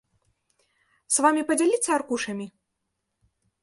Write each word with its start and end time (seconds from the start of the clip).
С 1.13 1.21
вамі 1.27 1.41
падзяліцца 1.53 1.89
аркушамі? 2.01 2.45